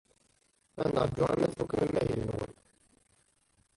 [0.81, 2.53] Ad neṛju arma tfukem amahil-nwen.